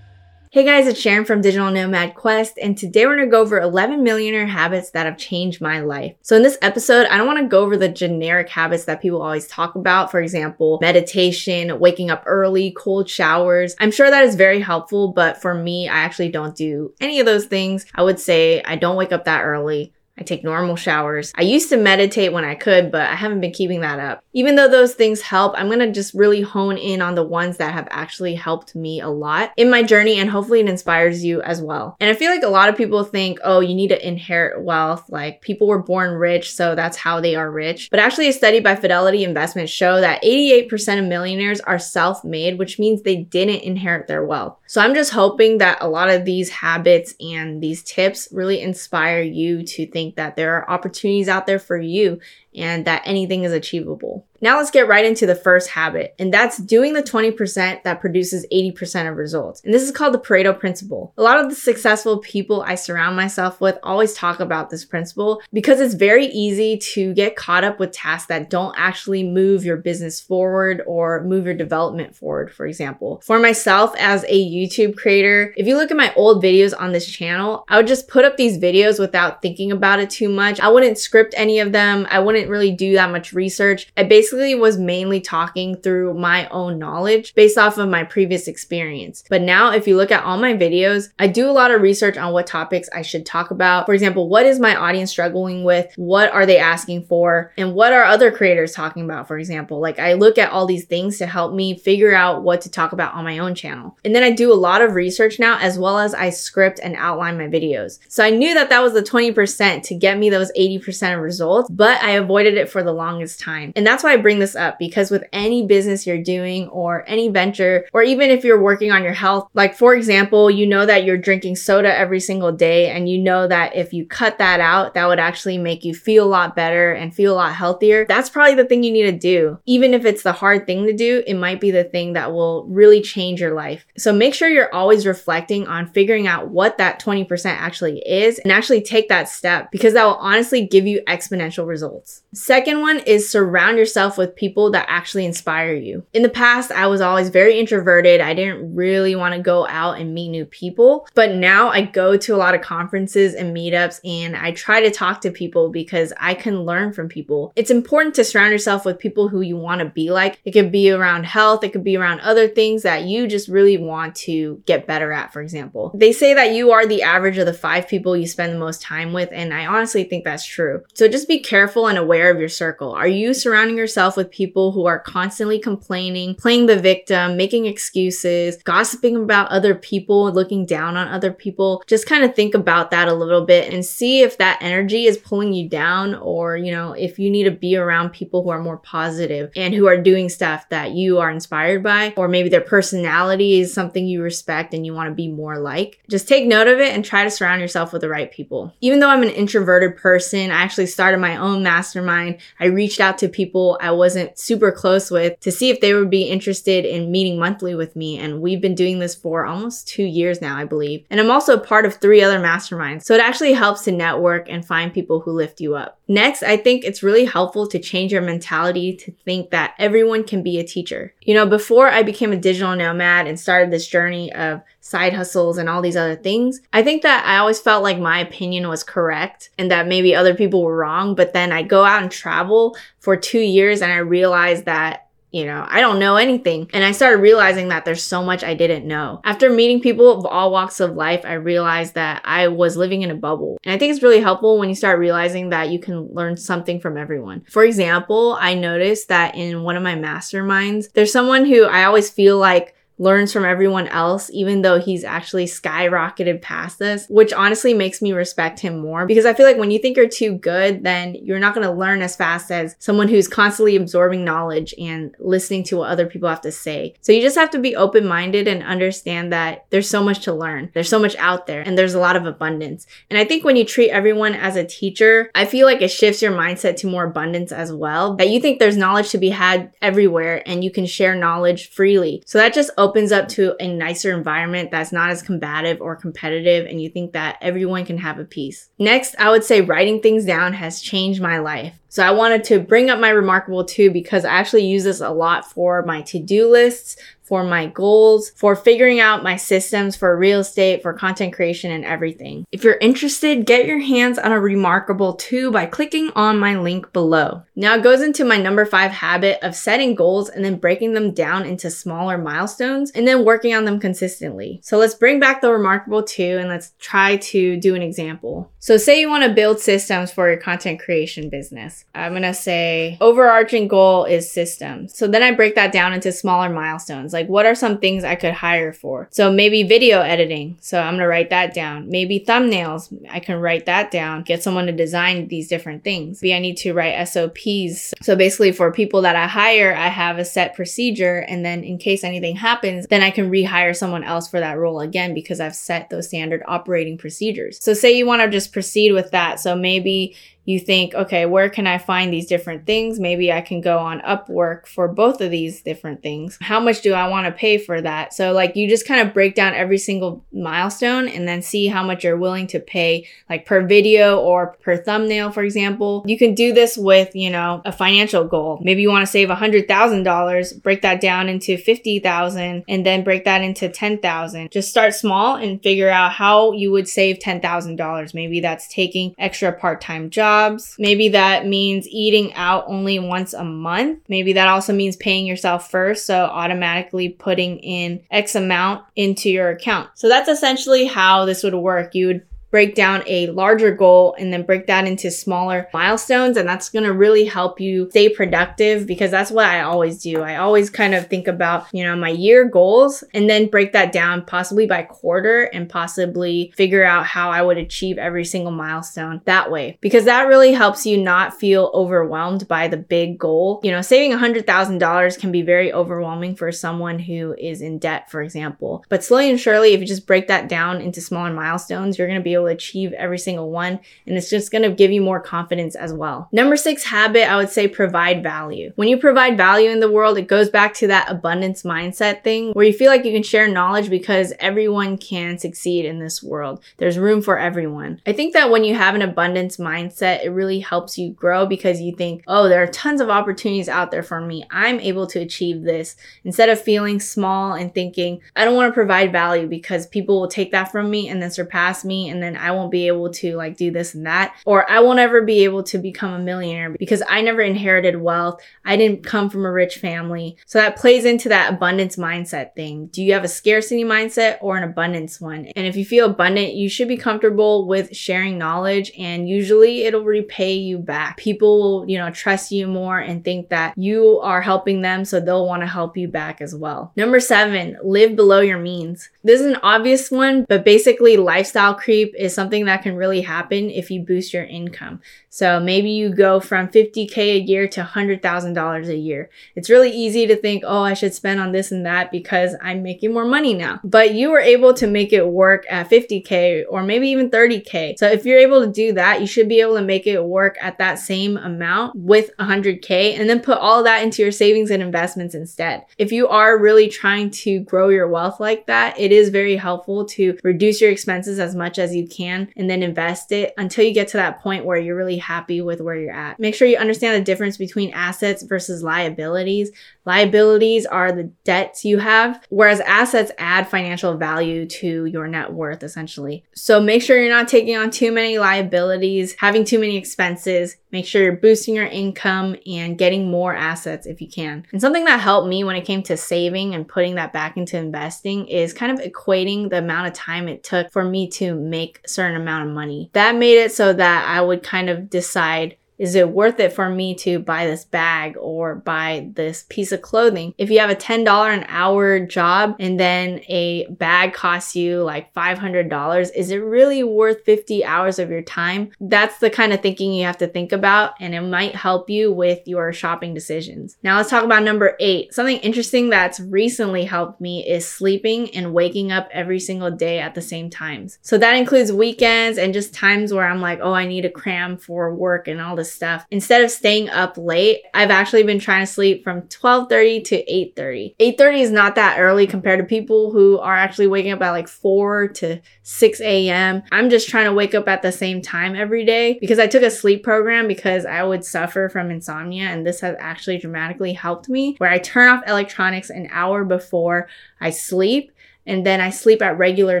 Hey 0.50 0.64
guys, 0.64 0.86
it's 0.86 0.98
Sharon 0.98 1.26
from 1.26 1.42
Digital 1.42 1.70
Nomad 1.70 2.14
Quest, 2.14 2.56
and 2.56 2.76
today 2.76 3.04
we're 3.04 3.16
gonna 3.16 3.30
go 3.30 3.42
over 3.42 3.60
11 3.60 4.02
millionaire 4.02 4.46
habits 4.46 4.92
that 4.92 5.04
have 5.04 5.18
changed 5.18 5.60
my 5.60 5.80
life. 5.80 6.14
So, 6.22 6.36
in 6.36 6.42
this 6.42 6.56
episode, 6.62 7.06
I 7.08 7.18
don't 7.18 7.26
wanna 7.26 7.46
go 7.46 7.60
over 7.60 7.76
the 7.76 7.90
generic 7.90 8.48
habits 8.48 8.86
that 8.86 9.02
people 9.02 9.20
always 9.20 9.46
talk 9.46 9.74
about. 9.74 10.10
For 10.10 10.22
example, 10.22 10.78
meditation, 10.80 11.78
waking 11.78 12.10
up 12.10 12.22
early, 12.24 12.70
cold 12.70 13.10
showers. 13.10 13.76
I'm 13.78 13.90
sure 13.90 14.08
that 14.08 14.24
is 14.24 14.36
very 14.36 14.60
helpful, 14.60 15.08
but 15.08 15.36
for 15.36 15.52
me, 15.52 15.86
I 15.86 15.98
actually 15.98 16.30
don't 16.30 16.56
do 16.56 16.94
any 16.98 17.20
of 17.20 17.26
those 17.26 17.44
things. 17.44 17.84
I 17.94 18.02
would 18.02 18.18
say 18.18 18.62
I 18.62 18.76
don't 18.76 18.96
wake 18.96 19.12
up 19.12 19.26
that 19.26 19.42
early. 19.42 19.92
I 20.18 20.24
take 20.24 20.44
normal 20.44 20.76
showers. 20.76 21.32
I 21.36 21.42
used 21.42 21.68
to 21.70 21.76
meditate 21.76 22.32
when 22.32 22.44
I 22.44 22.54
could, 22.54 22.90
but 22.90 23.02
I 23.02 23.14
haven't 23.14 23.40
been 23.40 23.52
keeping 23.52 23.80
that 23.82 23.98
up. 23.98 24.24
Even 24.32 24.56
though 24.56 24.68
those 24.68 24.94
things 24.94 25.20
help, 25.20 25.54
I'm 25.56 25.68
gonna 25.68 25.92
just 25.92 26.14
really 26.14 26.42
hone 26.42 26.76
in 26.76 27.00
on 27.00 27.14
the 27.14 27.24
ones 27.24 27.58
that 27.58 27.72
have 27.72 27.88
actually 27.90 28.34
helped 28.34 28.74
me 28.74 29.00
a 29.00 29.08
lot 29.08 29.52
in 29.56 29.70
my 29.70 29.82
journey 29.82 30.18
and 30.18 30.30
hopefully 30.30 30.60
it 30.60 30.68
inspires 30.68 31.24
you 31.24 31.40
as 31.42 31.62
well. 31.62 31.96
And 32.00 32.10
I 32.10 32.14
feel 32.14 32.30
like 32.30 32.42
a 32.42 32.48
lot 32.48 32.68
of 32.68 32.76
people 32.76 33.04
think, 33.04 33.38
oh, 33.44 33.60
you 33.60 33.74
need 33.74 33.88
to 33.88 34.06
inherit 34.06 34.62
wealth. 34.62 35.08
Like 35.08 35.40
people 35.42 35.66
were 35.66 35.82
born 35.82 36.14
rich, 36.14 36.54
so 36.54 36.74
that's 36.74 36.96
how 36.96 37.20
they 37.20 37.36
are 37.36 37.50
rich. 37.50 37.88
But 37.90 38.00
actually, 38.00 38.28
a 38.28 38.32
study 38.32 38.60
by 38.60 38.76
Fidelity 38.76 39.24
Investments 39.24 39.72
show 39.72 40.00
that 40.00 40.22
88% 40.22 40.98
of 40.98 41.04
millionaires 41.06 41.60
are 41.60 41.78
self 41.78 42.24
made, 42.24 42.58
which 42.58 42.78
means 42.78 43.02
they 43.02 43.16
didn't 43.16 43.62
inherit 43.62 44.06
their 44.06 44.24
wealth. 44.24 44.58
So 44.66 44.80
I'm 44.80 44.94
just 44.94 45.12
hoping 45.12 45.58
that 45.58 45.78
a 45.80 45.88
lot 45.88 46.10
of 46.10 46.24
these 46.24 46.50
habits 46.50 47.14
and 47.20 47.62
these 47.62 47.82
tips 47.82 48.28
really 48.32 48.60
inspire 48.60 49.22
you 49.22 49.62
to 49.64 49.86
think 49.86 50.07
think 50.08 50.16
that 50.16 50.36
there 50.36 50.54
are 50.54 50.70
opportunities 50.70 51.28
out 51.28 51.46
there 51.46 51.58
for 51.58 51.76
you 51.78 52.20
and 52.54 52.84
that 52.86 53.02
anything 53.04 53.44
is 53.44 53.52
achievable. 53.52 54.26
Now 54.40 54.58
let's 54.58 54.70
get 54.70 54.86
right 54.86 55.04
into 55.04 55.26
the 55.26 55.34
first 55.34 55.70
habit, 55.70 56.14
and 56.18 56.32
that's 56.32 56.58
doing 56.58 56.92
the 56.92 57.02
20% 57.02 57.82
that 57.82 58.00
produces 58.00 58.46
80% 58.52 59.10
of 59.10 59.16
results. 59.16 59.60
And 59.64 59.74
this 59.74 59.82
is 59.82 59.90
called 59.90 60.14
the 60.14 60.18
Pareto 60.18 60.56
principle. 60.58 61.12
A 61.16 61.22
lot 61.22 61.40
of 61.40 61.48
the 61.50 61.56
successful 61.56 62.18
people 62.18 62.62
I 62.62 62.76
surround 62.76 63.16
myself 63.16 63.60
with 63.60 63.78
always 63.82 64.14
talk 64.14 64.38
about 64.38 64.70
this 64.70 64.84
principle 64.84 65.42
because 65.52 65.80
it's 65.80 65.94
very 65.94 66.26
easy 66.26 66.78
to 66.94 67.12
get 67.14 67.34
caught 67.34 67.64
up 67.64 67.80
with 67.80 67.90
tasks 67.90 68.28
that 68.28 68.48
don't 68.48 68.74
actually 68.78 69.24
move 69.24 69.64
your 69.64 69.76
business 69.76 70.20
forward 70.20 70.82
or 70.86 71.24
move 71.24 71.44
your 71.44 71.54
development 71.54 72.14
forward, 72.14 72.52
for 72.52 72.66
example. 72.66 73.20
For 73.24 73.40
myself 73.40 73.94
as 73.98 74.24
a 74.28 74.50
YouTube 74.50 74.96
creator, 74.96 75.52
if 75.56 75.66
you 75.66 75.76
look 75.76 75.90
at 75.90 75.96
my 75.96 76.14
old 76.14 76.42
videos 76.42 76.78
on 76.78 76.92
this 76.92 77.06
channel, 77.06 77.64
I 77.68 77.76
would 77.76 77.88
just 77.88 78.06
put 78.06 78.24
up 78.24 78.36
these 78.36 78.58
videos 78.58 79.00
without 79.00 79.42
thinking 79.42 79.72
about 79.72 79.98
it 79.98 80.10
too 80.10 80.28
much. 80.28 80.60
I 80.60 80.68
wouldn't 80.68 80.98
script 80.98 81.34
any 81.36 81.58
of 81.58 81.72
them. 81.72 82.06
I 82.08 82.20
wouldn't 82.20 82.48
really 82.48 82.70
do 82.70 82.92
that 82.94 83.10
much 83.10 83.32
research. 83.32 83.88
I 83.96 84.04
basically 84.04 84.27
was 84.32 84.78
mainly 84.78 85.20
talking 85.20 85.76
through 85.76 86.14
my 86.14 86.48
own 86.48 86.78
knowledge 86.78 87.34
based 87.34 87.58
off 87.58 87.78
of 87.78 87.88
my 87.88 88.04
previous 88.04 88.48
experience. 88.48 89.24
But 89.28 89.42
now, 89.42 89.72
if 89.72 89.86
you 89.86 89.96
look 89.96 90.10
at 90.10 90.24
all 90.24 90.38
my 90.38 90.54
videos, 90.54 91.10
I 91.18 91.26
do 91.26 91.48
a 91.48 91.52
lot 91.52 91.70
of 91.70 91.82
research 91.82 92.16
on 92.16 92.32
what 92.32 92.46
topics 92.46 92.88
I 92.94 93.02
should 93.02 93.26
talk 93.26 93.50
about. 93.50 93.86
For 93.86 93.94
example, 93.94 94.28
what 94.28 94.46
is 94.46 94.58
my 94.58 94.74
audience 94.76 95.10
struggling 95.10 95.64
with? 95.64 95.92
What 95.96 96.32
are 96.32 96.46
they 96.46 96.58
asking 96.58 97.04
for? 97.04 97.52
And 97.56 97.74
what 97.74 97.92
are 97.92 98.04
other 98.04 98.30
creators 98.30 98.72
talking 98.72 99.04
about, 99.04 99.28
for 99.28 99.38
example? 99.38 99.80
Like 99.80 99.98
I 99.98 100.14
look 100.14 100.38
at 100.38 100.50
all 100.50 100.66
these 100.66 100.84
things 100.84 101.18
to 101.18 101.26
help 101.26 101.54
me 101.54 101.78
figure 101.78 102.14
out 102.14 102.42
what 102.42 102.60
to 102.62 102.70
talk 102.70 102.92
about 102.92 103.14
on 103.14 103.24
my 103.24 103.38
own 103.38 103.54
channel. 103.54 103.96
And 104.04 104.14
then 104.14 104.22
I 104.22 104.30
do 104.30 104.52
a 104.52 104.54
lot 104.54 104.82
of 104.82 104.94
research 104.94 105.38
now 105.38 105.58
as 105.60 105.78
well 105.78 105.98
as 105.98 106.14
I 106.14 106.30
script 106.30 106.80
and 106.82 106.96
outline 106.96 107.38
my 107.38 107.46
videos. 107.46 107.98
So 108.08 108.24
I 108.24 108.30
knew 108.30 108.54
that 108.54 108.70
that 108.70 108.82
was 108.82 108.92
the 108.92 109.02
20% 109.02 109.82
to 109.82 109.94
get 109.94 110.18
me 110.18 110.30
those 110.30 110.52
80% 110.52 111.14
of 111.14 111.20
results, 111.20 111.70
but 111.70 112.02
I 112.02 112.12
avoided 112.12 112.54
it 112.54 112.68
for 112.68 112.82
the 112.82 112.92
longest 112.92 113.40
time. 113.40 113.72
And 113.76 113.86
that's 113.86 114.04
why 114.04 114.16
bring 114.22 114.38
this 114.38 114.56
up 114.56 114.78
because 114.78 115.10
with 115.10 115.24
any 115.32 115.66
business 115.66 116.06
you're 116.06 116.22
doing 116.22 116.68
or 116.68 117.04
any 117.06 117.28
venture, 117.28 117.86
or 117.92 118.02
even 118.02 118.30
if 118.30 118.44
you're 118.44 118.60
working 118.60 118.90
on 118.90 119.02
your 119.02 119.12
health, 119.12 119.48
like 119.54 119.74
for 119.74 119.94
example, 119.94 120.50
you 120.50 120.66
know 120.66 120.86
that 120.86 121.04
you're 121.04 121.18
drinking 121.18 121.56
soda 121.56 121.96
every 121.96 122.20
single 122.20 122.52
day 122.52 122.90
and 122.90 123.08
you 123.08 123.18
know 123.18 123.46
that 123.46 123.74
if 123.74 123.92
you 123.92 124.06
cut 124.06 124.38
that 124.38 124.60
out, 124.60 124.94
that 124.94 125.06
would 125.06 125.18
actually 125.18 125.58
make 125.58 125.84
you 125.84 125.94
feel 125.94 126.24
a 126.24 126.28
lot 126.28 126.56
better 126.56 126.92
and 126.92 127.14
feel 127.14 127.34
a 127.34 127.36
lot 127.36 127.54
healthier. 127.54 128.06
That's 128.06 128.30
probably 128.30 128.54
the 128.54 128.64
thing 128.64 128.82
you 128.82 128.92
need 128.92 129.10
to 129.10 129.12
do. 129.12 129.58
Even 129.66 129.94
if 129.94 130.04
it's 130.04 130.22
the 130.22 130.32
hard 130.32 130.66
thing 130.66 130.86
to 130.86 130.92
do, 130.92 131.22
it 131.26 131.34
might 131.34 131.60
be 131.60 131.70
the 131.70 131.84
thing 131.84 132.14
that 132.14 132.32
will 132.32 132.64
really 132.66 133.00
change 133.00 133.40
your 133.40 133.54
life. 133.54 133.84
So 133.96 134.12
make 134.12 134.34
sure 134.34 134.48
you're 134.48 134.72
always 134.74 135.06
reflecting 135.06 135.66
on 135.66 135.86
figuring 135.88 136.26
out 136.26 136.48
what 136.48 136.78
that 136.78 137.00
20% 137.00 137.46
actually 137.46 137.98
is 138.06 138.38
and 138.38 138.52
actually 138.52 138.82
take 138.82 139.08
that 139.08 139.28
step 139.28 139.70
because 139.70 139.94
that 139.94 140.04
will 140.04 140.14
honestly 140.14 140.66
give 140.66 140.86
you 140.86 141.02
exponential 141.06 141.66
results. 141.66 142.22
Second 142.32 142.80
one 142.80 143.00
is 143.00 143.28
surround 143.28 143.78
yourself 143.78 144.07
with 144.16 144.36
people 144.36 144.70
that 144.70 144.86
actually 144.88 145.24
inspire 145.24 145.74
you. 145.74 146.04
In 146.12 146.22
the 146.22 146.28
past, 146.28 146.70
I 146.70 146.86
was 146.86 147.00
always 147.00 147.28
very 147.28 147.58
introverted. 147.58 148.20
I 148.20 148.34
didn't 148.34 148.74
really 148.74 149.16
want 149.16 149.34
to 149.34 149.40
go 149.40 149.66
out 149.66 149.98
and 149.98 150.14
meet 150.14 150.28
new 150.28 150.44
people. 150.44 151.08
But 151.14 151.34
now 151.34 151.68
I 151.68 151.82
go 151.82 152.16
to 152.16 152.34
a 152.34 152.36
lot 152.36 152.54
of 152.54 152.60
conferences 152.60 153.34
and 153.34 153.56
meetups 153.56 154.00
and 154.04 154.36
I 154.36 154.52
try 154.52 154.80
to 154.80 154.90
talk 154.90 155.20
to 155.22 155.30
people 155.30 155.70
because 155.70 156.12
I 156.18 156.34
can 156.34 156.62
learn 156.62 156.92
from 156.92 157.08
people. 157.08 157.52
It's 157.56 157.70
important 157.70 158.14
to 158.16 158.24
surround 158.24 158.52
yourself 158.52 158.84
with 158.84 158.98
people 158.98 159.28
who 159.28 159.40
you 159.40 159.56
want 159.56 159.80
to 159.80 159.86
be 159.86 160.10
like. 160.10 160.40
It 160.44 160.52
could 160.52 160.70
be 160.70 160.90
around 160.90 161.24
health, 161.24 161.64
it 161.64 161.72
could 161.72 161.84
be 161.84 161.96
around 161.96 162.20
other 162.20 162.46
things 162.46 162.82
that 162.82 163.04
you 163.04 163.26
just 163.26 163.48
really 163.48 163.78
want 163.78 164.14
to 164.16 164.62
get 164.66 164.86
better 164.86 165.12
at, 165.12 165.32
for 165.32 165.40
example. 165.40 165.92
They 165.94 166.12
say 166.12 166.34
that 166.34 166.52
you 166.52 166.70
are 166.70 166.86
the 166.86 167.02
average 167.02 167.38
of 167.38 167.46
the 167.46 167.52
five 167.52 167.88
people 167.88 168.16
you 168.16 168.26
spend 168.26 168.52
the 168.52 168.58
most 168.58 168.82
time 168.82 169.12
with, 169.12 169.30
and 169.32 169.52
I 169.52 169.66
honestly 169.66 170.04
think 170.04 170.24
that's 170.24 170.46
true. 170.46 170.82
So 170.94 171.08
just 171.08 171.26
be 171.26 171.40
careful 171.40 171.88
and 171.88 171.98
aware 171.98 172.28
aware 172.28 172.30
of 172.30 172.40
your 172.40 172.48
circle? 172.48 172.92
Are 172.92 173.08
you 173.08 173.32
surrounding 173.32 173.76
yourself 173.76 173.97
with 173.98 174.30
people 174.30 174.72
who 174.72 174.86
are 174.86 174.98
constantly 174.98 175.58
complaining, 175.58 176.34
playing 176.34 176.66
the 176.66 176.78
victim, 176.78 177.36
making 177.36 177.66
excuses, 177.66 178.62
gossiping 178.62 179.16
about 179.16 179.50
other 179.50 179.74
people, 179.74 180.32
looking 180.32 180.64
down 180.64 180.96
on 180.96 181.08
other 181.08 181.32
people? 181.32 181.82
Just 181.86 182.06
kind 182.06 182.24
of 182.24 182.34
think 182.34 182.54
about 182.54 182.90
that 182.92 183.08
a 183.08 183.14
little 183.14 183.44
bit 183.44 183.72
and 183.72 183.84
see 183.84 184.22
if 184.22 184.38
that 184.38 184.58
energy 184.60 185.06
is 185.06 185.18
pulling 185.18 185.52
you 185.52 185.68
down 185.68 186.14
or, 186.14 186.56
you 186.56 186.70
know, 186.70 186.92
if 186.92 187.18
you 187.18 187.30
need 187.30 187.44
to 187.44 187.50
be 187.50 187.76
around 187.76 188.10
people 188.10 188.42
who 188.42 188.50
are 188.50 188.62
more 188.62 188.78
positive 188.78 189.50
and 189.56 189.74
who 189.74 189.86
are 189.86 190.00
doing 190.00 190.28
stuff 190.28 190.68
that 190.68 190.92
you 190.92 191.18
are 191.18 191.30
inspired 191.30 191.82
by, 191.82 192.14
or 192.16 192.28
maybe 192.28 192.48
their 192.48 192.60
personality 192.60 193.60
is 193.60 193.72
something 193.72 194.06
you 194.06 194.22
respect 194.22 194.72
and 194.74 194.86
you 194.86 194.94
want 194.94 195.08
to 195.08 195.14
be 195.14 195.28
more 195.28 195.58
like. 195.58 196.00
Just 196.08 196.28
take 196.28 196.46
note 196.46 196.68
of 196.68 196.78
it 196.78 196.94
and 196.94 197.04
try 197.04 197.24
to 197.24 197.30
surround 197.30 197.60
yourself 197.60 197.92
with 197.92 198.02
the 198.02 198.08
right 198.08 198.30
people. 198.30 198.72
Even 198.80 199.00
though 199.00 199.08
I'm 199.08 199.22
an 199.22 199.30
introverted 199.30 199.96
person, 199.96 200.50
I 200.50 200.62
actually 200.62 200.86
started 200.86 201.18
my 201.18 201.36
own 201.36 201.62
mastermind. 201.62 202.38
I 202.60 202.66
reached 202.66 203.00
out 203.00 203.18
to 203.18 203.28
people 203.28 203.78
wasn't 203.90 204.38
super 204.38 204.72
close 204.72 205.10
with 205.10 205.38
to 205.40 205.52
see 205.52 205.70
if 205.70 205.80
they 205.80 205.94
would 205.94 206.10
be 206.10 206.24
interested 206.24 206.84
in 206.84 207.10
meeting 207.10 207.38
monthly 207.38 207.74
with 207.74 207.96
me. 207.96 208.18
And 208.18 208.40
we've 208.40 208.60
been 208.60 208.74
doing 208.74 208.98
this 208.98 209.14
for 209.14 209.46
almost 209.46 209.88
two 209.88 210.04
years 210.04 210.40
now, 210.40 210.56
I 210.56 210.64
believe. 210.64 211.04
And 211.10 211.20
I'm 211.20 211.30
also 211.30 211.58
part 211.58 211.86
of 211.86 211.94
three 211.94 212.22
other 212.22 212.38
masterminds. 212.38 213.04
So 213.04 213.14
it 213.14 213.20
actually 213.20 213.52
helps 213.52 213.84
to 213.84 213.92
network 213.92 214.48
and 214.48 214.64
find 214.64 214.92
people 214.92 215.20
who 215.20 215.32
lift 215.32 215.60
you 215.60 215.74
up. 215.74 216.00
Next, 216.08 216.42
I 216.42 216.56
think 216.56 216.84
it's 216.84 217.02
really 217.02 217.26
helpful 217.26 217.66
to 217.68 217.78
change 217.78 218.12
your 218.12 218.22
mentality 218.22 218.96
to 218.96 219.12
think 219.24 219.50
that 219.50 219.74
everyone 219.78 220.24
can 220.24 220.42
be 220.42 220.58
a 220.58 220.64
teacher. 220.64 221.14
You 221.22 221.34
know, 221.34 221.46
before 221.46 221.88
I 221.88 222.02
became 222.02 222.32
a 222.32 222.36
digital 222.36 222.74
nomad 222.74 223.26
and 223.26 223.38
started 223.38 223.70
this 223.70 223.86
journey 223.86 224.32
of 224.32 224.62
side 224.88 225.12
hustles 225.12 225.58
and 225.58 225.68
all 225.68 225.82
these 225.82 225.96
other 225.96 226.16
things, 226.16 226.60
I 226.72 226.82
think 226.82 227.02
that 227.02 227.26
I 227.26 227.38
always 227.38 227.60
felt 227.60 227.82
like 227.82 227.98
my 227.98 228.18
opinion 228.20 228.68
was 228.68 228.82
correct 228.82 229.50
and 229.58 229.70
that 229.70 229.86
maybe 229.86 230.14
other 230.14 230.34
people 230.34 230.62
were 230.62 230.76
wrong. 230.76 231.14
But 231.14 231.32
then 231.32 231.52
I 231.52 231.62
go 231.62 231.84
out 231.84 232.02
and 232.02 232.10
travel 232.10 232.76
for 233.00 233.16
two 233.16 233.40
years 233.40 233.82
and 233.82 233.92
I 233.92 233.98
realized 233.98 234.64
that 234.64 235.08
you 235.30 235.44
know, 235.44 235.66
I 235.68 235.80
don't 235.80 235.98
know 235.98 236.16
anything. 236.16 236.70
And 236.72 236.82
I 236.84 236.92
started 236.92 237.20
realizing 237.20 237.68
that 237.68 237.84
there's 237.84 238.02
so 238.02 238.22
much 238.22 238.42
I 238.42 238.54
didn't 238.54 238.86
know. 238.86 239.20
After 239.24 239.50
meeting 239.50 239.80
people 239.80 240.10
of 240.10 240.24
all 240.24 240.50
walks 240.50 240.80
of 240.80 240.96
life, 240.96 241.20
I 241.24 241.34
realized 241.34 241.94
that 241.94 242.22
I 242.24 242.48
was 242.48 242.76
living 242.76 243.02
in 243.02 243.10
a 243.10 243.14
bubble. 243.14 243.58
And 243.64 243.74
I 243.74 243.78
think 243.78 243.92
it's 243.92 244.02
really 244.02 244.20
helpful 244.20 244.58
when 244.58 244.70
you 244.70 244.74
start 244.74 244.98
realizing 244.98 245.50
that 245.50 245.68
you 245.68 245.78
can 245.78 246.08
learn 246.14 246.36
something 246.36 246.80
from 246.80 246.96
everyone. 246.96 247.44
For 247.50 247.64
example, 247.64 248.38
I 248.40 248.54
noticed 248.54 249.08
that 249.08 249.34
in 249.34 249.62
one 249.62 249.76
of 249.76 249.82
my 249.82 249.94
masterminds, 249.94 250.92
there's 250.92 251.12
someone 251.12 251.44
who 251.44 251.64
I 251.64 251.84
always 251.84 252.08
feel 252.10 252.38
like 252.38 252.74
learns 252.98 253.32
from 253.32 253.44
everyone 253.44 253.88
else, 253.88 254.30
even 254.32 254.62
though 254.62 254.80
he's 254.80 255.04
actually 255.04 255.46
skyrocketed 255.46 256.42
past 256.42 256.78
this, 256.78 257.06
which 257.08 257.32
honestly 257.32 257.74
makes 257.74 258.02
me 258.02 258.12
respect 258.12 258.60
him 258.60 258.78
more 258.78 259.06
because 259.06 259.24
I 259.26 259.34
feel 259.34 259.46
like 259.46 259.56
when 259.56 259.70
you 259.70 259.78
think 259.78 259.96
you're 259.96 260.08
too 260.08 260.34
good, 260.34 260.84
then 260.84 261.14
you're 261.14 261.38
not 261.38 261.54
going 261.54 261.66
to 261.66 261.72
learn 261.72 262.02
as 262.02 262.16
fast 262.16 262.50
as 262.50 262.76
someone 262.78 263.08
who's 263.08 263.28
constantly 263.28 263.76
absorbing 263.76 264.24
knowledge 264.24 264.74
and 264.78 265.14
listening 265.18 265.62
to 265.64 265.78
what 265.78 265.90
other 265.90 266.06
people 266.06 266.28
have 266.28 266.40
to 266.42 266.52
say. 266.52 266.94
So 267.00 267.12
you 267.12 267.22
just 267.22 267.36
have 267.36 267.50
to 267.50 267.58
be 267.58 267.76
open 267.76 268.06
minded 268.06 268.48
and 268.48 268.62
understand 268.62 269.32
that 269.32 269.66
there's 269.70 269.88
so 269.88 270.02
much 270.02 270.20
to 270.24 270.34
learn. 270.34 270.70
There's 270.74 270.88
so 270.88 270.98
much 270.98 271.16
out 271.16 271.46
there 271.46 271.62
and 271.62 271.78
there's 271.78 271.94
a 271.94 272.00
lot 272.00 272.16
of 272.16 272.26
abundance. 272.26 272.86
And 273.10 273.18
I 273.18 273.24
think 273.24 273.44
when 273.44 273.56
you 273.56 273.64
treat 273.64 273.90
everyone 273.90 274.34
as 274.34 274.56
a 274.56 274.64
teacher, 274.64 275.30
I 275.34 275.44
feel 275.44 275.66
like 275.66 275.82
it 275.82 275.88
shifts 275.88 276.22
your 276.22 276.32
mindset 276.32 276.76
to 276.78 276.86
more 276.86 277.04
abundance 277.04 277.52
as 277.52 277.72
well. 277.72 278.16
That 278.16 278.30
you 278.30 278.40
think 278.40 278.58
there's 278.58 278.76
knowledge 278.76 279.10
to 279.10 279.18
be 279.18 279.30
had 279.30 279.72
everywhere 279.80 280.42
and 280.46 280.64
you 280.64 280.70
can 280.70 280.86
share 280.86 281.14
knowledge 281.14 281.70
freely. 281.70 282.22
So 282.26 282.38
that 282.38 282.54
just 282.54 282.70
opens 282.76 282.87
opens 282.88 283.12
up 283.12 283.28
to 283.28 283.54
a 283.62 283.68
nicer 283.68 284.16
environment 284.16 284.70
that's 284.70 284.92
not 284.92 285.10
as 285.10 285.20
combative 285.22 285.80
or 285.80 285.94
competitive, 285.94 286.66
and 286.66 286.80
you 286.80 286.88
think 286.88 287.12
that 287.12 287.36
everyone 287.42 287.84
can 287.84 287.98
have 287.98 288.18
a 288.18 288.24
piece. 288.24 288.70
Next, 288.78 289.14
I 289.18 289.30
would 289.30 289.44
say 289.44 289.60
writing 289.60 290.00
things 290.00 290.24
down 290.24 290.54
has 290.54 290.80
changed 290.80 291.20
my 291.20 291.38
life. 291.38 291.74
So 291.90 292.02
I 292.02 292.10
wanted 292.10 292.44
to 292.44 292.60
bring 292.60 292.90
up 292.90 292.98
my 292.98 293.10
Remarkable 293.10 293.64
2 293.64 293.90
because 293.90 294.24
I 294.24 294.30
actually 294.30 294.66
use 294.66 294.84
this 294.84 295.00
a 295.00 295.10
lot 295.10 295.50
for 295.50 295.82
my 295.82 296.02
to-do 296.02 296.50
lists, 296.50 296.96
for 297.28 297.44
my 297.44 297.66
goals, 297.66 298.30
for 298.30 298.56
figuring 298.56 299.00
out 299.00 299.22
my 299.22 299.36
systems 299.36 299.94
for 299.94 300.16
real 300.16 300.40
estate, 300.40 300.82
for 300.82 300.92
content 300.92 301.34
creation 301.34 301.70
and 301.70 301.84
everything. 301.84 302.46
If 302.50 302.64
you're 302.64 302.78
interested, 302.78 303.46
get 303.46 303.66
your 303.66 303.80
hands 303.80 304.18
on 304.18 304.32
a 304.32 304.40
Remarkable 304.40 305.14
2 305.14 305.52
by 305.52 305.66
clicking 305.66 306.10
on 306.16 306.38
my 306.38 306.58
link 306.58 306.92
below. 306.92 307.42
Now 307.54 307.74
it 307.74 307.82
goes 307.82 308.02
into 308.02 308.24
my 308.24 308.38
number 308.38 308.64
five 308.64 308.90
habit 308.92 309.38
of 309.42 309.54
setting 309.54 309.94
goals 309.94 310.28
and 310.28 310.44
then 310.44 310.56
breaking 310.56 310.94
them 310.94 311.12
down 311.12 311.44
into 311.44 311.70
smaller 311.70 312.16
milestones 312.16 312.90
and 312.92 313.06
then 313.06 313.24
working 313.24 313.54
on 313.54 313.64
them 313.64 313.78
consistently. 313.78 314.60
So 314.62 314.78
let's 314.78 314.94
bring 314.94 315.20
back 315.20 315.40
the 315.40 315.52
Remarkable 315.52 316.02
2 316.02 316.38
and 316.38 316.48
let's 316.48 316.72
try 316.78 317.16
to 317.16 317.56
do 317.58 317.74
an 317.74 317.82
example. 317.82 318.50
So 318.60 318.76
say 318.76 319.00
you 319.00 319.08
want 319.08 319.24
to 319.24 319.34
build 319.34 319.58
systems 319.58 320.10
for 320.12 320.28
your 320.28 320.38
content 320.38 320.80
creation 320.80 321.28
business. 321.28 321.84
I'm 321.94 322.12
going 322.12 322.22
to 322.22 322.34
say 322.34 322.96
overarching 323.00 323.68
goal 323.68 324.04
is 324.04 324.30
systems. 324.30 324.96
So 324.96 325.08
then 325.08 325.22
I 325.22 325.32
break 325.32 325.54
that 325.56 325.72
down 325.72 325.92
into 325.92 326.12
smaller 326.12 326.48
milestones. 326.48 327.12
Like, 327.12 327.17
what 327.26 327.46
are 327.46 327.54
some 327.54 327.78
things 327.78 328.04
I 328.04 328.14
could 328.14 328.34
hire 328.34 328.72
for? 328.72 329.08
So 329.10 329.32
maybe 329.32 329.62
video 329.62 330.00
editing. 330.00 330.58
So 330.60 330.78
I'm 330.78 330.94
going 330.94 331.00
to 331.00 331.08
write 331.08 331.30
that 331.30 331.54
down. 331.54 331.88
Maybe 331.88 332.20
thumbnails. 332.20 332.94
I 333.10 333.20
can 333.20 333.40
write 333.40 333.66
that 333.66 333.90
down. 333.90 334.22
Get 334.22 334.42
someone 334.42 334.66
to 334.66 334.72
design 334.72 335.28
these 335.28 335.48
different 335.48 335.84
things. 335.84 336.20
Maybe 336.22 336.34
I 336.34 336.38
need 336.38 336.56
to 336.58 336.72
write 336.74 337.02
SOPs. 337.08 337.94
So 338.02 338.14
basically, 338.14 338.52
for 338.52 338.70
people 338.72 339.02
that 339.02 339.16
I 339.16 339.26
hire, 339.26 339.74
I 339.74 339.88
have 339.88 340.18
a 340.18 340.24
set 340.24 340.54
procedure. 340.54 341.18
And 341.28 341.44
then 341.44 341.64
in 341.64 341.78
case 341.78 342.04
anything 342.04 342.36
happens, 342.36 342.86
then 342.88 343.02
I 343.02 343.10
can 343.10 343.30
rehire 343.30 343.74
someone 343.74 344.04
else 344.04 344.28
for 344.28 344.40
that 344.40 344.58
role 344.58 344.80
again 344.80 345.14
because 345.14 345.40
I've 345.40 345.56
set 345.56 345.90
those 345.90 346.08
standard 346.08 346.42
operating 346.46 346.98
procedures. 346.98 347.58
So 347.62 347.72
say 347.72 347.96
you 347.96 348.06
want 348.06 348.22
to 348.22 348.28
just 348.28 348.52
proceed 348.52 348.92
with 348.92 349.10
that. 349.12 349.40
So 349.40 349.56
maybe 349.56 350.14
you 350.48 350.58
think, 350.58 350.94
okay, 350.94 351.26
where 351.26 351.50
can 351.50 351.66
I 351.66 351.76
find 351.76 352.10
these 352.10 352.26
different 352.26 352.64
things? 352.64 352.98
Maybe 352.98 353.30
I 353.30 353.42
can 353.42 353.60
go 353.60 353.76
on 353.76 354.00
Upwork 354.00 354.66
for 354.66 354.88
both 354.88 355.20
of 355.20 355.30
these 355.30 355.60
different 355.60 356.02
things. 356.02 356.38
How 356.40 356.58
much 356.58 356.80
do 356.80 356.94
I 356.94 357.06
want 357.08 357.26
to 357.26 357.32
pay 357.32 357.58
for 357.58 357.82
that? 357.82 358.14
So, 358.14 358.32
like, 358.32 358.56
you 358.56 358.66
just 358.66 358.88
kind 358.88 359.06
of 359.06 359.12
break 359.12 359.34
down 359.34 359.52
every 359.52 359.76
single 359.76 360.24
milestone 360.32 361.06
and 361.06 361.28
then 361.28 361.42
see 361.42 361.66
how 361.66 361.82
much 361.82 362.02
you're 362.02 362.16
willing 362.16 362.46
to 362.46 362.60
pay, 362.60 363.06
like 363.28 363.44
per 363.44 363.66
video 363.66 364.20
or 364.20 364.56
per 364.62 364.78
thumbnail, 364.78 365.32
for 365.32 365.42
example. 365.42 366.02
You 366.06 366.16
can 366.16 366.34
do 366.34 366.54
this 366.54 366.78
with, 366.78 367.14
you 367.14 367.28
know, 367.28 367.60
a 367.66 367.72
financial 367.72 368.24
goal. 368.24 368.58
Maybe 368.62 368.80
you 368.80 368.88
want 368.88 369.02
to 369.02 369.12
save 369.12 369.28
$100,000, 369.28 370.62
break 370.62 370.80
that 370.80 371.02
down 371.02 371.28
into 371.28 371.58
50,000 371.58 372.64
and 372.66 372.86
then 372.86 373.04
break 373.04 373.26
that 373.26 373.42
into 373.42 373.68
10,000. 373.68 374.50
Just 374.50 374.70
start 374.70 374.94
small 374.94 375.36
and 375.36 375.62
figure 375.62 375.90
out 375.90 376.12
how 376.12 376.52
you 376.52 376.72
would 376.72 376.88
save 376.88 377.18
$10,000. 377.18 378.14
Maybe 378.14 378.40
that's 378.40 378.66
taking 378.66 379.14
extra 379.18 379.52
part-time 379.52 380.08
jobs 380.08 380.37
jobs. 380.38 380.76
Maybe 380.78 381.10
that 381.10 381.46
means 381.46 381.88
eating 381.88 382.32
out 382.34 382.64
only 382.66 382.98
once 382.98 383.34
a 383.34 383.44
month. 383.44 384.00
Maybe 384.08 384.32
that 384.34 384.48
also 384.48 384.72
means 384.72 384.96
paying 384.96 385.26
yourself 385.26 385.70
first. 385.70 386.06
So 386.06 386.24
automatically 386.24 387.10
putting 387.10 387.58
in 387.58 388.02
X 388.10 388.34
amount 388.34 388.84
into 388.96 389.30
your 389.30 389.50
account. 389.50 389.90
So 389.94 390.08
that's 390.08 390.28
essentially 390.28 390.86
how 390.86 391.24
this 391.24 391.42
would 391.42 391.54
work. 391.54 391.94
You 391.94 392.06
would 392.08 392.27
break 392.50 392.74
down 392.74 393.02
a 393.06 393.28
larger 393.28 393.70
goal 393.70 394.14
and 394.18 394.32
then 394.32 394.42
break 394.42 394.66
that 394.66 394.86
into 394.86 395.10
smaller 395.10 395.68
milestones. 395.72 396.36
And 396.36 396.48
that's 396.48 396.70
going 396.70 396.84
to 396.84 396.92
really 396.92 397.24
help 397.24 397.60
you 397.60 397.88
stay 397.90 398.08
productive 398.08 398.86
because 398.86 399.10
that's 399.10 399.30
what 399.30 399.46
I 399.46 399.60
always 399.60 400.02
do. 400.02 400.22
I 400.22 400.36
always 400.36 400.70
kind 400.70 400.94
of 400.94 401.06
think 401.08 401.28
about, 401.28 401.66
you 401.72 401.84
know, 401.84 401.96
my 401.96 402.08
year 402.08 402.48
goals 402.48 403.04
and 403.12 403.28
then 403.28 403.48
break 403.48 403.72
that 403.72 403.92
down 403.92 404.24
possibly 404.24 404.66
by 404.66 404.82
quarter 404.82 405.44
and 405.44 405.68
possibly 405.68 406.52
figure 406.56 406.84
out 406.84 407.04
how 407.04 407.30
I 407.30 407.42
would 407.42 407.58
achieve 407.58 407.98
every 407.98 408.24
single 408.24 408.52
milestone 408.52 409.20
that 409.24 409.50
way 409.50 409.78
because 409.80 410.04
that 410.06 410.28
really 410.28 410.52
helps 410.52 410.86
you 410.86 410.96
not 410.96 411.38
feel 411.38 411.70
overwhelmed 411.74 412.48
by 412.48 412.68
the 412.68 412.76
big 412.76 413.18
goal. 413.18 413.60
You 413.62 413.72
know, 413.72 413.82
saving 413.82 414.16
$100,000 414.16 415.18
can 415.18 415.32
be 415.32 415.42
very 415.42 415.72
overwhelming 415.72 416.36
for 416.36 416.50
someone 416.52 416.98
who 416.98 417.34
is 417.38 417.60
in 417.60 417.78
debt, 417.78 418.10
for 418.10 418.22
example. 418.22 418.84
But 418.88 419.04
slowly 419.04 419.30
and 419.30 419.38
surely, 419.38 419.74
if 419.74 419.80
you 419.80 419.86
just 419.86 420.06
break 420.06 420.28
that 420.28 420.48
down 420.48 420.80
into 420.80 421.00
smaller 421.00 421.32
milestones, 421.32 421.98
you're 421.98 422.08
going 422.08 422.20
to 422.20 422.24
be 422.24 422.37
achieve 422.46 422.92
every 422.92 423.18
single 423.18 423.50
one. 423.50 423.80
And 424.06 424.16
it's 424.16 424.30
just 424.30 424.50
going 424.50 424.62
to 424.62 424.70
give 424.70 424.90
you 424.90 425.00
more 425.00 425.20
confidence 425.20 425.74
as 425.74 425.92
well. 425.92 426.28
Number 426.32 426.56
six 426.56 426.84
habit, 426.84 427.30
I 427.30 427.36
would 427.36 427.50
say 427.50 427.68
provide 427.68 428.22
value. 428.22 428.72
When 428.76 428.88
you 428.88 428.98
provide 428.98 429.36
value 429.36 429.70
in 429.70 429.80
the 429.80 429.90
world, 429.90 430.18
it 430.18 430.28
goes 430.28 430.48
back 430.48 430.74
to 430.74 430.86
that 430.88 431.10
abundance 431.10 431.62
mindset 431.62 432.22
thing 432.22 432.52
where 432.52 432.64
you 432.64 432.72
feel 432.72 432.90
like 432.90 433.04
you 433.04 433.12
can 433.12 433.22
share 433.22 433.48
knowledge 433.48 433.90
because 433.90 434.32
everyone 434.38 434.98
can 434.98 435.38
succeed 435.38 435.84
in 435.84 435.98
this 435.98 436.22
world. 436.22 436.62
There's 436.76 436.98
room 436.98 437.22
for 437.22 437.38
everyone. 437.38 438.00
I 438.06 438.12
think 438.12 438.32
that 438.34 438.50
when 438.50 438.64
you 438.64 438.74
have 438.74 438.94
an 438.94 439.02
abundance 439.02 439.56
mindset, 439.56 440.24
it 440.24 440.30
really 440.30 440.60
helps 440.60 440.98
you 440.98 441.10
grow 441.10 441.46
because 441.46 441.80
you 441.80 441.94
think, 441.94 442.22
oh, 442.26 442.48
there 442.48 442.62
are 442.62 442.68
tons 442.68 443.00
of 443.00 443.10
opportunities 443.10 443.68
out 443.68 443.90
there 443.90 444.02
for 444.02 444.20
me. 444.20 444.44
I'm 444.50 444.80
able 444.80 445.06
to 445.08 445.20
achieve 445.20 445.62
this 445.62 445.96
instead 446.24 446.48
of 446.48 446.60
feeling 446.60 447.00
small 447.00 447.54
and 447.54 447.72
thinking, 447.72 448.20
I 448.36 448.44
don't 448.44 448.56
want 448.56 448.70
to 448.70 448.74
provide 448.74 449.12
value 449.12 449.46
because 449.46 449.86
people 449.86 450.20
will 450.20 450.28
take 450.28 450.52
that 450.52 450.70
from 450.70 450.90
me 450.90 451.08
and 451.08 451.22
then 451.22 451.30
surpass 451.30 451.84
me 451.84 452.08
and 452.08 452.22
then 452.22 452.27
then 452.28 452.36
I 452.36 452.50
won't 452.50 452.70
be 452.70 452.86
able 452.86 453.10
to 453.14 453.36
like 453.36 453.56
do 453.56 453.70
this 453.70 453.94
and 453.94 454.06
that. 454.06 454.36
Or 454.44 454.70
I 454.70 454.80
won't 454.80 454.98
ever 454.98 455.22
be 455.22 455.44
able 455.44 455.62
to 455.64 455.78
become 455.78 456.12
a 456.12 456.18
millionaire 456.18 456.70
because 456.78 457.02
I 457.08 457.22
never 457.22 457.40
inherited 457.40 458.00
wealth. 458.00 458.40
I 458.64 458.76
didn't 458.76 459.04
come 459.04 459.30
from 459.30 459.46
a 459.46 459.52
rich 459.52 459.76
family. 459.78 460.36
So 460.46 460.58
that 460.58 460.76
plays 460.76 461.04
into 461.04 461.28
that 461.30 461.52
abundance 461.52 461.96
mindset 461.96 462.54
thing. 462.54 462.86
Do 462.88 463.02
you 463.02 463.14
have 463.14 463.24
a 463.24 463.28
scarcity 463.28 463.84
mindset 463.84 464.38
or 464.40 464.56
an 464.56 464.64
abundance 464.64 465.20
one? 465.20 465.46
And 465.56 465.66
if 465.66 465.76
you 465.76 465.84
feel 465.84 466.06
abundant, 466.06 466.54
you 466.54 466.68
should 466.68 466.88
be 466.88 466.96
comfortable 466.96 467.66
with 467.66 467.96
sharing 467.96 468.38
knowledge 468.38 468.92
and 468.98 469.28
usually 469.28 469.84
it'll 469.84 470.04
repay 470.04 470.54
you 470.54 470.78
back. 470.78 471.16
People 471.16 471.58
will, 471.58 471.88
you 471.88 471.98
know, 471.98 472.10
trust 472.10 472.52
you 472.52 472.66
more 472.66 472.98
and 472.98 473.24
think 473.24 473.48
that 473.48 473.74
you 473.76 474.20
are 474.20 474.42
helping 474.42 474.82
them 474.82 475.04
so 475.04 475.20
they'll 475.20 475.46
want 475.46 475.62
to 475.62 475.66
help 475.66 475.96
you 475.96 476.08
back 476.08 476.40
as 476.40 476.54
well. 476.54 476.92
Number 476.96 477.20
seven, 477.20 477.78
live 477.82 478.16
below 478.16 478.40
your 478.40 478.58
means. 478.58 479.08
This 479.24 479.40
is 479.40 479.46
an 479.46 479.60
obvious 479.62 480.10
one, 480.10 480.44
but 480.48 480.64
basically 480.64 481.16
lifestyle 481.16 481.74
creep 481.74 482.14
is 482.18 482.34
something 482.34 482.64
that 482.66 482.82
can 482.82 482.96
really 482.96 483.20
happen 483.20 483.70
if 483.70 483.90
you 483.90 484.00
boost 484.00 484.32
your 484.34 484.44
income. 484.44 485.00
So 485.30 485.60
maybe 485.60 485.90
you 485.90 486.14
go 486.14 486.40
from 486.40 486.68
50K 486.68 487.16
a 487.18 487.38
year 487.38 487.68
to 487.68 487.82
$100,000 487.82 488.88
a 488.88 488.96
year. 488.96 489.30
It's 489.54 489.70
really 489.70 489.90
easy 489.90 490.26
to 490.26 490.36
think, 490.36 490.64
oh, 490.66 490.82
I 490.82 490.94
should 490.94 491.14
spend 491.14 491.40
on 491.40 491.52
this 491.52 491.70
and 491.70 491.84
that 491.86 492.10
because 492.10 492.54
I'm 492.62 492.82
making 492.82 493.12
more 493.12 493.24
money 493.24 493.54
now. 493.54 493.80
But 493.84 494.14
you 494.14 494.30
were 494.30 494.40
able 494.40 494.74
to 494.74 494.86
make 494.86 495.12
it 495.12 495.26
work 495.26 495.66
at 495.68 495.90
50K 495.90 496.64
or 496.68 496.82
maybe 496.82 497.08
even 497.08 497.30
30K. 497.30 497.98
So 497.98 498.08
if 498.08 498.24
you're 498.24 498.38
able 498.38 498.64
to 498.64 498.70
do 498.70 498.92
that, 498.94 499.20
you 499.20 499.26
should 499.26 499.48
be 499.48 499.60
able 499.60 499.76
to 499.76 499.82
make 499.82 500.06
it 500.06 500.22
work 500.24 500.56
at 500.60 500.78
that 500.78 500.98
same 500.98 501.36
amount 501.36 501.94
with 501.96 502.30
100K 502.38 503.18
and 503.18 503.28
then 503.28 503.40
put 503.40 503.58
all 503.58 503.82
that 503.82 504.02
into 504.02 504.22
your 504.22 504.32
savings 504.32 504.70
and 504.70 504.82
investments 504.82 505.34
instead. 505.34 505.84
If 505.98 506.10
you 506.10 506.28
are 506.28 506.58
really 506.58 506.88
trying 506.88 507.30
to 507.30 507.60
grow 507.60 507.90
your 507.90 508.08
wealth 508.08 508.40
like 508.40 508.66
that, 508.66 508.98
it 508.98 509.12
is 509.12 509.28
very 509.28 509.56
helpful 509.56 510.06
to 510.06 510.38
reduce 510.42 510.80
your 510.80 510.90
expenses 510.90 511.38
as 511.38 511.54
much 511.54 511.78
as 511.78 511.94
you 511.94 512.08
can 512.08 512.48
and 512.56 512.70
then 512.70 512.82
invest 512.82 513.32
it 513.32 513.52
until 513.58 513.84
you 513.84 513.92
get 513.92 514.08
to 514.08 514.16
that 514.16 514.40
point 514.40 514.64
where 514.64 514.78
you're 514.78 514.96
really 514.96 515.17
happy 515.18 515.60
with 515.60 515.80
where 515.80 515.96
you're 515.96 516.12
at. 516.12 516.38
Make 516.38 516.54
sure 516.54 516.68
you 516.68 516.76
understand 516.76 517.16
the 517.16 517.24
difference 517.24 517.56
between 517.56 517.92
assets 517.92 518.42
versus 518.42 518.82
liabilities. 518.82 519.70
Liabilities 520.04 520.86
are 520.86 521.12
the 521.12 521.24
debts 521.44 521.84
you 521.84 521.98
have, 521.98 522.42
whereas 522.48 522.80
assets 522.80 523.30
add 523.38 523.68
financial 523.68 524.16
value 524.16 524.66
to 524.66 525.04
your 525.04 525.28
net 525.28 525.52
worth 525.52 525.82
essentially. 525.82 526.44
So 526.54 526.80
make 526.80 527.02
sure 527.02 527.20
you're 527.20 527.34
not 527.34 527.48
taking 527.48 527.76
on 527.76 527.90
too 527.90 528.10
many 528.10 528.38
liabilities, 528.38 529.36
having 529.38 529.64
too 529.64 529.78
many 529.78 529.96
expenses. 529.96 530.76
Make 530.90 531.04
sure 531.04 531.22
you're 531.22 531.36
boosting 531.36 531.74
your 531.74 531.86
income 531.86 532.56
and 532.66 532.96
getting 532.96 533.30
more 533.30 533.54
assets 533.54 534.06
if 534.06 534.22
you 534.22 534.28
can. 534.28 534.64
And 534.72 534.80
something 534.80 535.04
that 535.04 535.20
helped 535.20 535.48
me 535.48 535.62
when 535.62 535.76
it 535.76 535.84
came 535.84 536.02
to 536.04 536.16
saving 536.16 536.74
and 536.74 536.88
putting 536.88 537.16
that 537.16 537.34
back 537.34 537.58
into 537.58 537.76
investing 537.76 538.48
is 538.48 538.72
kind 538.72 538.92
of 538.92 539.04
equating 539.04 539.68
the 539.68 539.78
amount 539.78 540.06
of 540.06 540.14
time 540.14 540.48
it 540.48 540.64
took 540.64 540.90
for 540.90 541.04
me 541.04 541.28
to 541.32 541.54
make 541.54 542.00
certain 542.06 542.40
amount 542.40 542.68
of 542.68 542.74
money. 542.74 543.10
That 543.12 543.36
made 543.36 543.58
it 543.58 543.72
so 543.72 543.92
that 543.92 544.26
I 544.26 544.40
would 544.40 544.62
kind 544.62 544.88
of 544.88 545.07
decide 545.10 545.76
is 545.98 546.14
it 546.14 546.30
worth 546.30 546.60
it 546.60 546.72
for 546.72 546.88
me 546.88 547.14
to 547.16 547.38
buy 547.38 547.66
this 547.66 547.84
bag 547.84 548.36
or 548.38 548.76
buy 548.76 549.28
this 549.34 549.64
piece 549.68 549.92
of 549.92 550.02
clothing? 550.02 550.54
If 550.56 550.70
you 550.70 550.78
have 550.78 550.90
a 550.90 550.94
$10 550.94 551.26
an 551.52 551.64
hour 551.68 552.20
job 552.20 552.76
and 552.78 552.98
then 552.98 553.40
a 553.48 553.86
bag 553.90 554.32
costs 554.32 554.76
you 554.76 555.02
like 555.02 555.34
$500, 555.34 556.30
is 556.34 556.50
it 556.50 556.58
really 556.58 557.02
worth 557.02 557.44
50 557.44 557.84
hours 557.84 558.18
of 558.18 558.30
your 558.30 558.42
time? 558.42 558.90
That's 559.00 559.38
the 559.38 559.50
kind 559.50 559.72
of 559.72 559.80
thinking 559.80 560.12
you 560.12 560.24
have 560.24 560.38
to 560.38 560.46
think 560.46 560.72
about 560.72 561.14
and 561.20 561.34
it 561.34 561.40
might 561.40 561.74
help 561.74 562.08
you 562.08 562.32
with 562.32 562.66
your 562.66 562.92
shopping 562.92 563.34
decisions. 563.34 563.96
Now 564.02 564.16
let's 564.16 564.30
talk 564.30 564.44
about 564.44 564.62
number 564.62 564.96
eight. 565.00 565.34
Something 565.34 565.58
interesting 565.58 566.10
that's 566.10 566.40
recently 566.40 567.04
helped 567.04 567.40
me 567.40 567.66
is 567.68 567.88
sleeping 567.88 568.54
and 568.54 568.72
waking 568.72 569.10
up 569.10 569.28
every 569.32 569.58
single 569.58 569.90
day 569.90 570.20
at 570.20 570.34
the 570.34 570.42
same 570.42 570.70
times. 570.70 571.18
So 571.22 571.38
that 571.38 571.56
includes 571.56 571.92
weekends 571.92 572.58
and 572.58 572.72
just 572.72 572.94
times 572.94 573.32
where 573.32 573.48
I'm 573.48 573.60
like, 573.60 573.80
oh, 573.82 573.92
I 573.92 574.06
need 574.06 574.22
to 574.22 574.30
cram 574.30 574.76
for 574.76 575.14
work 575.14 575.48
and 575.48 575.60
all 575.60 575.76
this 575.76 575.87
this 575.88 575.94
stuff. 575.94 576.26
Instead 576.30 576.62
of 576.62 576.70
staying 576.70 577.08
up 577.08 577.36
late, 577.36 577.80
I've 577.94 578.10
actually 578.10 578.42
been 578.42 578.58
trying 578.58 578.84
to 578.84 578.92
sleep 578.92 579.24
from 579.24 579.42
12:30 579.42 580.24
to 580.24 580.52
8:30. 580.52 581.14
8:30 581.18 581.60
is 581.60 581.70
not 581.70 581.94
that 581.94 582.18
early 582.18 582.46
compared 582.46 582.78
to 582.80 582.84
people 582.84 583.30
who 583.30 583.58
are 583.58 583.74
actually 583.74 584.06
waking 584.06 584.32
up 584.32 584.42
at 584.42 584.50
like 584.50 584.68
4 584.68 585.28
to 585.28 585.60
6 585.82 586.20
a.m. 586.20 586.82
I'm 586.92 587.10
just 587.10 587.28
trying 587.28 587.46
to 587.46 587.52
wake 587.52 587.74
up 587.74 587.88
at 587.88 588.02
the 588.02 588.12
same 588.12 588.42
time 588.42 588.74
every 588.74 589.04
day 589.04 589.38
because 589.40 589.58
I 589.58 589.66
took 589.66 589.82
a 589.82 589.90
sleep 589.90 590.22
program 590.22 590.68
because 590.68 591.04
I 591.06 591.22
would 591.22 591.44
suffer 591.44 591.88
from 591.88 592.10
insomnia 592.10 592.64
and 592.64 592.86
this 592.86 593.00
has 593.00 593.16
actually 593.18 593.58
dramatically 593.58 594.12
helped 594.12 594.48
me 594.48 594.74
where 594.78 594.90
I 594.90 594.98
turn 594.98 595.28
off 595.28 595.44
electronics 595.46 596.10
an 596.10 596.28
hour 596.30 596.64
before 596.64 597.28
I 597.60 597.70
sleep 597.70 598.32
and 598.68 598.86
then 598.86 599.00
I 599.00 599.10
sleep 599.10 599.42
at 599.42 599.58
regular 599.58 600.00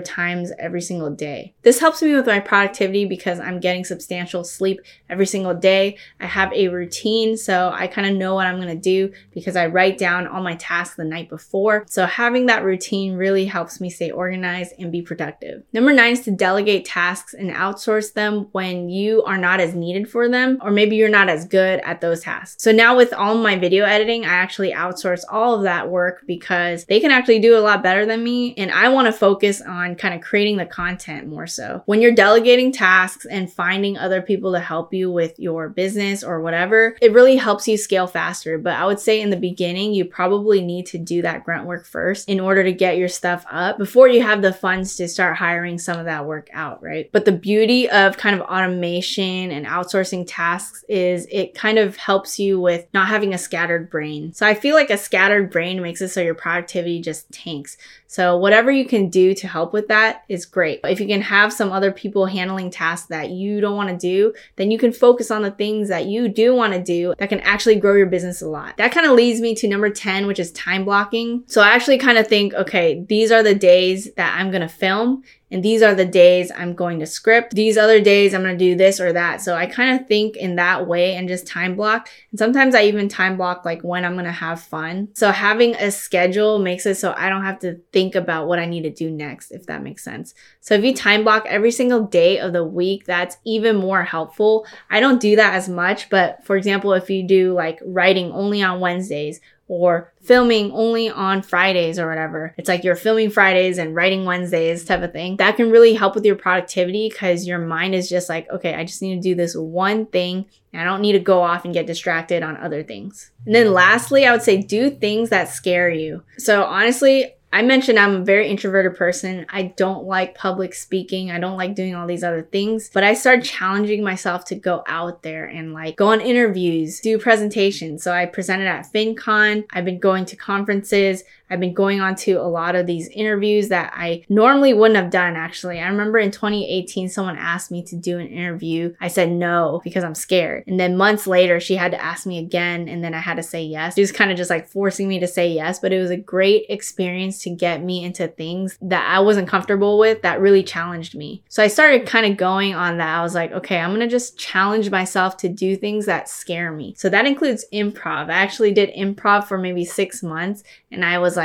times 0.00 0.52
every 0.58 0.82
single 0.82 1.10
day. 1.10 1.54
This 1.62 1.80
helps 1.80 2.02
me 2.02 2.14
with 2.14 2.26
my 2.26 2.38
productivity 2.38 3.06
because 3.06 3.40
I'm 3.40 3.58
getting 3.58 3.84
substantial 3.84 4.44
sleep 4.44 4.80
every 5.08 5.26
single 5.26 5.54
day. 5.54 5.96
I 6.20 6.26
have 6.26 6.52
a 6.52 6.68
routine, 6.68 7.36
so 7.36 7.72
I 7.74 7.86
kind 7.86 8.06
of 8.06 8.14
know 8.14 8.34
what 8.34 8.46
I'm 8.46 8.58
to 8.68 8.74
do 8.74 9.12
because 9.32 9.56
I 9.56 9.66
write 9.66 9.98
down 9.98 10.26
all 10.26 10.42
my 10.42 10.56
tasks 10.56 10.96
the 10.96 11.04
night 11.04 11.28
before. 11.28 11.84
So 11.88 12.06
having 12.06 12.46
that 12.46 12.64
routine 12.64 13.14
really 13.14 13.46
helps 13.46 13.80
me 13.80 13.90
stay 13.90 14.10
organized 14.10 14.74
and 14.78 14.92
be 14.92 15.02
productive. 15.02 15.62
Number 15.72 15.92
nine 15.92 16.12
is 16.12 16.20
to 16.22 16.30
delegate 16.30 16.84
tasks 16.84 17.34
and 17.34 17.50
outsource 17.50 18.12
them 18.12 18.48
when 18.52 18.88
you 18.88 19.22
are 19.24 19.38
not 19.38 19.60
as 19.60 19.74
needed 19.74 20.10
for 20.10 20.28
them, 20.28 20.58
or 20.62 20.70
maybe 20.70 20.96
you're 20.96 21.08
not 21.08 21.28
as 21.28 21.46
good 21.46 21.80
at 21.80 22.00
those 22.00 22.20
tasks. 22.20 22.62
So 22.62 22.72
now 22.72 22.96
with 22.96 23.12
all 23.12 23.36
my 23.36 23.56
video 23.56 23.84
editing, 23.84 24.24
I 24.24 24.34
actually 24.34 24.72
outsource 24.72 25.22
all 25.30 25.54
of 25.54 25.62
that 25.62 25.88
work 25.88 26.22
because 26.26 26.84
they 26.84 27.00
can 27.00 27.10
actually 27.10 27.38
do 27.38 27.56
a 27.56 27.60
lot 27.60 27.82
better 27.82 28.04
than 28.04 28.22
me 28.22 28.54
and 28.58 28.70
I 28.70 28.88
want 28.88 29.06
to 29.06 29.12
focus 29.12 29.62
on 29.62 29.94
kind 29.94 30.14
of 30.14 30.20
creating 30.20 30.56
the 30.56 30.66
content 30.66 31.28
more 31.28 31.46
so. 31.46 31.82
When 31.86 32.02
you're 32.02 32.12
delegating 32.12 32.72
tasks 32.72 33.24
and 33.24 33.50
finding 33.50 33.96
other 33.96 34.20
people 34.20 34.52
to 34.52 34.60
help 34.60 34.92
you 34.92 35.10
with 35.10 35.38
your 35.38 35.68
business 35.68 36.24
or 36.24 36.40
whatever, 36.40 36.96
it 37.00 37.12
really 37.12 37.36
helps 37.36 37.68
you 37.68 37.76
scale 37.76 38.06
faster. 38.06 38.58
But 38.58 38.74
I 38.74 38.84
would 38.84 39.00
say 39.00 39.20
in 39.20 39.30
the 39.30 39.36
beginning, 39.36 39.94
you 39.94 40.04
probably 40.04 40.60
need 40.60 40.86
to 40.86 40.98
do 40.98 41.22
that 41.22 41.44
grunt 41.44 41.66
work 41.66 41.86
first 41.86 42.28
in 42.28 42.40
order 42.40 42.64
to 42.64 42.72
get 42.72 42.98
your 42.98 43.08
stuff 43.08 43.44
up 43.50 43.78
before 43.78 44.08
you 44.08 44.22
have 44.22 44.42
the 44.42 44.52
funds 44.52 44.96
to 44.96 45.08
start 45.08 45.36
hiring 45.36 45.78
some 45.78 45.98
of 45.98 46.06
that 46.06 46.26
work 46.26 46.48
out, 46.52 46.82
right? 46.82 47.10
But 47.12 47.24
the 47.24 47.32
beauty 47.32 47.88
of 47.88 48.16
kind 48.16 48.34
of 48.34 48.42
automation 48.42 49.52
and 49.52 49.66
outsourcing 49.66 50.24
tasks 50.26 50.84
is 50.88 51.26
it 51.30 51.54
kind 51.54 51.78
of 51.78 51.96
helps 51.96 52.38
you 52.38 52.60
with 52.60 52.86
not 52.92 53.06
having 53.06 53.32
a 53.32 53.38
scattered 53.38 53.88
brain. 53.88 54.32
So 54.32 54.46
I 54.46 54.54
feel 54.54 54.74
like 54.74 54.90
a 54.90 54.98
scattered 54.98 55.50
brain 55.50 55.80
makes 55.80 56.00
it 56.00 56.08
so 56.08 56.20
your 56.20 56.34
productivity 56.34 57.00
just 57.00 57.30
tanks. 57.30 57.76
So 58.06 58.37
whatever 58.38 58.70
you 58.70 58.84
can 58.84 59.08
do 59.08 59.34
to 59.34 59.48
help 59.48 59.72
with 59.72 59.88
that 59.88 60.24
is 60.28 60.46
great. 60.46 60.80
If 60.84 61.00
you 61.00 61.06
can 61.06 61.22
have 61.22 61.52
some 61.52 61.72
other 61.72 61.92
people 61.92 62.26
handling 62.26 62.70
tasks 62.70 63.08
that 63.08 63.30
you 63.30 63.60
don't 63.60 63.76
want 63.76 63.88
to 63.90 63.96
do, 63.96 64.34
then 64.56 64.70
you 64.70 64.78
can 64.78 64.92
focus 64.92 65.30
on 65.30 65.42
the 65.42 65.50
things 65.50 65.88
that 65.88 66.06
you 66.06 66.28
do 66.28 66.54
want 66.54 66.72
to 66.72 66.82
do 66.82 67.14
that 67.18 67.28
can 67.28 67.40
actually 67.40 67.76
grow 67.76 67.94
your 67.94 68.06
business 68.06 68.42
a 68.42 68.48
lot. 68.48 68.76
That 68.76 68.92
kind 68.92 69.06
of 69.06 69.12
leads 69.12 69.40
me 69.40 69.54
to 69.56 69.68
number 69.68 69.90
10, 69.90 70.26
which 70.26 70.38
is 70.38 70.52
time 70.52 70.84
blocking. 70.84 71.44
So 71.46 71.60
I 71.60 71.68
actually 71.68 71.98
kind 71.98 72.18
of 72.18 72.26
think, 72.26 72.54
okay, 72.54 73.04
these 73.08 73.30
are 73.30 73.42
the 73.42 73.54
days 73.54 74.12
that 74.14 74.38
I'm 74.38 74.50
going 74.50 74.62
to 74.62 74.68
film 74.68 75.22
and 75.50 75.62
these 75.62 75.82
are 75.82 75.94
the 75.94 76.04
days 76.04 76.52
I'm 76.56 76.74
going 76.74 77.00
to 77.00 77.06
script. 77.06 77.54
These 77.54 77.78
other 77.78 78.00
days 78.00 78.34
I'm 78.34 78.42
going 78.42 78.58
to 78.58 78.64
do 78.64 78.76
this 78.76 79.00
or 79.00 79.12
that. 79.12 79.40
So 79.40 79.54
I 79.54 79.66
kind 79.66 79.98
of 79.98 80.06
think 80.06 80.36
in 80.36 80.56
that 80.56 80.86
way 80.86 81.14
and 81.14 81.28
just 81.28 81.46
time 81.46 81.76
block. 81.76 82.08
And 82.30 82.38
sometimes 82.38 82.74
I 82.74 82.82
even 82.84 83.08
time 83.08 83.36
block 83.36 83.64
like 83.64 83.82
when 83.82 84.04
I'm 84.04 84.14
going 84.14 84.24
to 84.26 84.32
have 84.32 84.60
fun. 84.60 85.08
So 85.14 85.30
having 85.30 85.74
a 85.76 85.90
schedule 85.90 86.58
makes 86.58 86.84
it 86.86 86.96
so 86.96 87.14
I 87.16 87.28
don't 87.28 87.44
have 87.44 87.58
to 87.60 87.80
think 87.92 88.14
about 88.14 88.46
what 88.46 88.58
I 88.58 88.66
need 88.66 88.82
to 88.82 88.90
do 88.90 89.10
next, 89.10 89.50
if 89.50 89.66
that 89.66 89.82
makes 89.82 90.04
sense. 90.04 90.34
So 90.60 90.74
if 90.74 90.84
you 90.84 90.94
time 90.94 91.24
block 91.24 91.46
every 91.46 91.70
single 91.70 92.04
day 92.04 92.38
of 92.38 92.52
the 92.52 92.64
week, 92.64 93.06
that's 93.06 93.38
even 93.44 93.76
more 93.76 94.02
helpful. 94.02 94.66
I 94.90 95.00
don't 95.00 95.20
do 95.20 95.36
that 95.36 95.54
as 95.54 95.68
much, 95.68 96.10
but 96.10 96.44
for 96.44 96.56
example, 96.56 96.92
if 96.92 97.08
you 97.08 97.26
do 97.26 97.52
like 97.54 97.80
writing 97.84 98.32
only 98.32 98.62
on 98.62 98.80
Wednesdays 98.80 99.40
or 99.68 100.12
filming 100.22 100.72
only 100.72 101.10
on 101.10 101.42
Fridays 101.42 101.98
or 101.98 102.08
whatever. 102.08 102.54
It's 102.56 102.68
like 102.68 102.84
you're 102.84 102.96
filming 102.96 103.30
Fridays 103.30 103.78
and 103.78 103.94
writing 103.94 104.24
Wednesdays 104.24 104.84
type 104.84 105.02
of 105.02 105.12
thing. 105.12 105.36
That 105.36 105.56
can 105.56 105.70
really 105.70 105.94
help 105.94 106.14
with 106.14 106.24
your 106.24 106.36
productivity 106.36 107.08
because 107.08 107.46
your 107.46 107.58
mind 107.58 107.94
is 107.94 108.08
just 108.08 108.28
like, 108.28 108.50
okay, 108.50 108.74
I 108.74 108.84
just 108.84 109.02
need 109.02 109.16
to 109.16 109.20
do 109.20 109.34
this 109.34 109.54
one 109.54 110.06
thing. 110.06 110.46
I 110.74 110.84
don't 110.84 111.00
need 111.00 111.12
to 111.12 111.18
go 111.18 111.42
off 111.42 111.64
and 111.64 111.74
get 111.74 111.86
distracted 111.86 112.42
on 112.42 112.56
other 112.56 112.82
things. 112.82 113.30
And 113.46 113.54
then 113.54 113.72
lastly, 113.72 114.26
I 114.26 114.32
would 114.32 114.42
say 114.42 114.60
do 114.60 114.90
things 114.90 115.30
that 115.30 115.48
scare 115.48 115.90
you. 115.90 116.22
So 116.38 116.64
honestly, 116.64 117.34
I 117.50 117.62
mentioned 117.62 117.98
I'm 117.98 118.16
a 118.16 118.24
very 118.24 118.48
introverted 118.48 118.96
person. 118.96 119.46
I 119.48 119.74
don't 119.76 120.04
like 120.04 120.34
public 120.34 120.74
speaking. 120.74 121.30
I 121.30 121.40
don't 121.40 121.56
like 121.56 121.74
doing 121.74 121.94
all 121.94 122.06
these 122.06 122.22
other 122.22 122.42
things. 122.42 122.90
But 122.92 123.04
I 123.04 123.14
started 123.14 123.44
challenging 123.44 124.04
myself 124.04 124.44
to 124.46 124.54
go 124.54 124.84
out 124.86 125.22
there 125.22 125.46
and 125.46 125.72
like 125.72 125.96
go 125.96 126.08
on 126.08 126.20
interviews, 126.20 127.00
do 127.00 127.18
presentations. 127.18 128.02
So 128.02 128.12
I 128.12 128.26
presented 128.26 128.66
at 128.66 128.92
FinCon. 128.92 129.64
I've 129.70 129.86
been 129.86 129.98
going 129.98 130.26
to 130.26 130.36
conferences. 130.36 131.24
I've 131.50 131.60
been 131.60 131.74
going 131.74 132.00
on 132.00 132.14
to 132.16 132.34
a 132.34 132.48
lot 132.48 132.76
of 132.76 132.86
these 132.86 133.08
interviews 133.08 133.68
that 133.68 133.92
I 133.94 134.24
normally 134.28 134.74
wouldn't 134.74 135.00
have 135.00 135.10
done 135.10 135.36
actually. 135.36 135.80
I 135.80 135.88
remember 135.88 136.18
in 136.18 136.30
2018, 136.30 137.08
someone 137.08 137.38
asked 137.38 137.70
me 137.70 137.82
to 137.84 137.96
do 137.96 138.18
an 138.18 138.28
interview. 138.28 138.94
I 139.00 139.08
said 139.08 139.30
no 139.30 139.80
because 139.84 140.04
I'm 140.04 140.14
scared. 140.14 140.64
And 140.66 140.78
then 140.78 140.96
months 140.96 141.26
later, 141.26 141.60
she 141.60 141.76
had 141.76 141.92
to 141.92 142.02
ask 142.02 142.26
me 142.26 142.38
again 142.38 142.88
and 142.88 143.02
then 143.02 143.14
I 143.14 143.20
had 143.20 143.36
to 143.36 143.42
say 143.42 143.62
yes. 143.62 143.94
She 143.94 144.00
was 144.00 144.12
kind 144.12 144.30
of 144.30 144.36
just 144.36 144.50
like 144.50 144.68
forcing 144.68 145.08
me 145.08 145.18
to 145.20 145.26
say 145.26 145.48
yes, 145.48 145.78
but 145.78 145.92
it 145.92 146.00
was 146.00 146.10
a 146.10 146.16
great 146.16 146.66
experience 146.68 147.42
to 147.42 147.50
get 147.50 147.82
me 147.82 148.04
into 148.04 148.28
things 148.28 148.78
that 148.82 149.08
I 149.08 149.20
wasn't 149.20 149.48
comfortable 149.48 149.98
with 149.98 150.22
that 150.22 150.40
really 150.40 150.62
challenged 150.62 151.14
me. 151.14 151.42
So 151.48 151.62
I 151.62 151.68
started 151.68 152.06
kind 152.06 152.26
of 152.26 152.36
going 152.36 152.74
on 152.74 152.98
that. 152.98 153.18
I 153.18 153.22
was 153.22 153.34
like, 153.34 153.52
okay, 153.52 153.78
I'm 153.78 153.90
going 153.90 154.00
to 154.00 154.06
just 154.06 154.38
challenge 154.38 154.90
myself 154.90 155.36
to 155.38 155.48
do 155.48 155.76
things 155.76 156.06
that 156.06 156.28
scare 156.28 156.72
me. 156.72 156.94
So 156.96 157.08
that 157.08 157.26
includes 157.26 157.64
improv. 157.72 158.28
I 158.28 158.34
actually 158.34 158.72
did 158.72 158.94
improv 158.94 159.44
for 159.44 159.56
maybe 159.56 159.84
six 159.84 160.22
months 160.22 160.62
and 160.90 161.04
I 161.04 161.18
was 161.18 161.37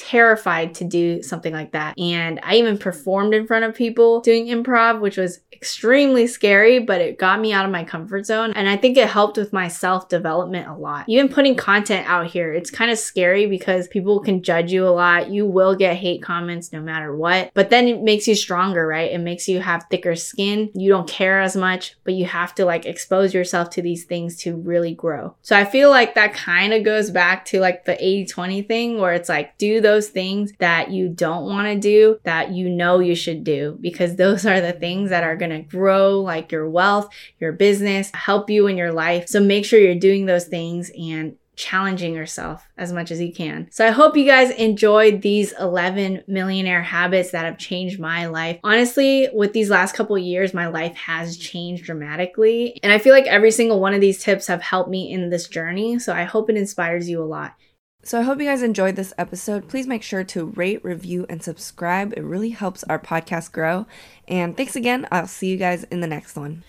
terrified 0.00 0.74
to 0.76 0.84
do 0.84 1.22
something 1.22 1.52
like 1.52 1.72
that. 1.72 1.98
And 1.98 2.40
I 2.42 2.56
even 2.56 2.78
performed 2.78 3.34
in 3.34 3.46
front 3.46 3.64
of 3.64 3.74
people 3.74 4.20
doing 4.20 4.46
improv, 4.46 5.00
which 5.00 5.16
was 5.16 5.40
extremely 5.52 6.26
scary, 6.26 6.78
but 6.78 7.02
it 7.02 7.18
got 7.18 7.38
me 7.38 7.52
out 7.52 7.66
of 7.66 7.70
my 7.70 7.84
comfort 7.84 8.24
zone. 8.24 8.52
And 8.54 8.66
I 8.66 8.78
think 8.78 8.96
it 8.96 9.08
helped 9.08 9.36
with 9.36 9.52
my 9.52 9.68
self 9.68 10.08
development 10.08 10.68
a 10.68 10.74
lot. 10.74 11.04
Even 11.06 11.28
putting 11.28 11.54
content 11.54 12.08
out 12.08 12.28
here, 12.28 12.52
it's 12.52 12.70
kind 12.70 12.90
of 12.90 12.98
scary 12.98 13.46
because 13.46 13.88
people 13.88 14.20
can 14.20 14.42
judge 14.42 14.72
you 14.72 14.86
a 14.86 14.90
lot. 14.90 15.30
You 15.30 15.44
will 15.44 15.76
get 15.76 15.96
hate 15.96 16.22
comments 16.22 16.72
no 16.72 16.80
matter 16.80 17.14
what, 17.14 17.50
but 17.52 17.68
then 17.68 17.88
it 17.88 18.02
makes 18.02 18.26
you 18.26 18.34
stronger, 18.34 18.86
right? 18.86 19.12
It 19.12 19.18
makes 19.18 19.48
you 19.48 19.60
have 19.60 19.84
thicker 19.90 20.16
skin. 20.16 20.70
You 20.74 20.88
don't 20.88 21.08
care 21.08 21.40
as 21.40 21.56
much, 21.56 21.96
but 22.04 22.14
you 22.14 22.24
have 22.24 22.54
to 22.54 22.64
like 22.64 22.86
expose 22.86 23.34
yourself 23.34 23.68
to 23.70 23.82
these 23.82 24.04
things 24.04 24.36
to 24.38 24.56
really 24.56 24.94
grow. 24.94 25.36
So 25.42 25.56
I 25.56 25.66
feel 25.66 25.90
like 25.90 26.14
that 26.14 26.32
kind 26.32 26.72
of 26.72 26.84
goes 26.84 27.10
back 27.10 27.44
to 27.46 27.60
like 27.60 27.84
the 27.84 28.02
80 28.02 28.26
20 28.26 28.62
thing 28.62 28.98
where 28.98 29.12
it's 29.12 29.28
like, 29.28 29.58
do 29.58 29.80
those 29.90 30.08
things 30.08 30.52
that 30.58 30.90
you 30.90 31.08
don't 31.08 31.46
want 31.46 31.66
to 31.66 31.78
do 31.78 32.20
that 32.22 32.52
you 32.52 32.68
know 32.68 33.00
you 33.00 33.16
should 33.16 33.42
do 33.42 33.76
because 33.80 34.14
those 34.16 34.46
are 34.46 34.60
the 34.60 34.72
things 34.72 35.10
that 35.10 35.24
are 35.24 35.36
going 35.36 35.50
to 35.50 35.62
grow 35.62 36.20
like 36.20 36.52
your 36.52 36.70
wealth, 36.70 37.08
your 37.40 37.52
business, 37.52 38.10
help 38.14 38.48
you 38.48 38.68
in 38.68 38.76
your 38.76 38.92
life. 38.92 39.28
So 39.28 39.40
make 39.40 39.64
sure 39.64 39.80
you're 39.80 39.96
doing 39.96 40.26
those 40.26 40.44
things 40.44 40.90
and 40.96 41.36
challenging 41.56 42.14
yourself 42.14 42.66
as 42.78 42.92
much 42.92 43.10
as 43.10 43.20
you 43.20 43.32
can. 43.32 43.68
So 43.70 43.86
I 43.86 43.90
hope 43.90 44.16
you 44.16 44.24
guys 44.24 44.50
enjoyed 44.52 45.20
these 45.20 45.52
11 45.60 46.24
millionaire 46.26 46.82
habits 46.82 47.32
that 47.32 47.44
have 47.44 47.58
changed 47.58 48.00
my 48.00 48.26
life. 48.26 48.58
Honestly, 48.64 49.28
with 49.34 49.52
these 49.52 49.68
last 49.68 49.94
couple 49.94 50.16
years, 50.16 50.54
my 50.54 50.68
life 50.68 50.96
has 50.96 51.36
changed 51.36 51.84
dramatically. 51.84 52.80
And 52.82 52.92
I 52.92 52.98
feel 52.98 53.12
like 53.12 53.26
every 53.26 53.50
single 53.50 53.78
one 53.78 53.92
of 53.92 54.00
these 54.00 54.22
tips 54.22 54.46
have 54.46 54.62
helped 54.62 54.88
me 54.88 55.12
in 55.12 55.28
this 55.28 55.48
journey. 55.48 55.98
So 55.98 56.14
I 56.14 56.24
hope 56.24 56.48
it 56.48 56.56
inspires 56.56 57.10
you 57.10 57.22
a 57.22 57.26
lot. 57.26 57.54
So 58.02 58.18
I 58.18 58.22
hope 58.22 58.38
you 58.38 58.46
guys 58.46 58.62
enjoyed 58.62 58.96
this 58.96 59.12
episode. 59.18 59.68
Please 59.68 59.86
make 59.86 60.02
sure 60.02 60.24
to 60.24 60.46
rate, 60.46 60.82
review, 60.84 61.26
and 61.28 61.42
subscribe. 61.42 62.14
It 62.16 62.22
really 62.22 62.50
helps 62.50 62.82
our 62.84 62.98
podcast 62.98 63.52
grow. 63.52 63.86
And 64.26 64.56
thanks 64.56 64.74
again. 64.74 65.06
I'll 65.12 65.26
see 65.26 65.48
you 65.48 65.58
guys 65.58 65.84
in 65.84 66.00
the 66.00 66.06
next 66.06 66.34
one. 66.34 66.64